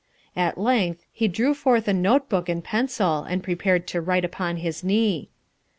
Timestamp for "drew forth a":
1.27-1.93